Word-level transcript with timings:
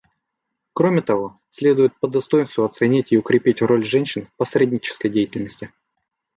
Кроме 0.73 1.03
того, 1.03 1.39
следует 1.51 1.93
по 1.99 2.07
достоинству 2.07 2.63
оценить 2.63 3.11
и 3.11 3.17
укрепить 3.19 3.61
роль 3.61 3.85
женщин 3.85 4.25
в 4.25 4.33
посреднической 4.35 5.11
деятельности. 5.11 5.71